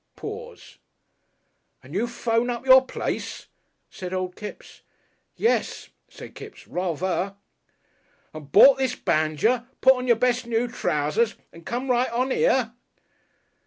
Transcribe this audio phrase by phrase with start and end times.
[0.15, 0.79] Pause.
[1.83, 3.45] "And you thrown up your place?"
[3.91, 4.81] said Old Kipps.
[5.35, 6.67] "Yes," said Kipps.
[6.67, 7.35] "Rather!"
[8.33, 12.71] "And bort this banjer, put on your best noo trousers and come right on 'ere?"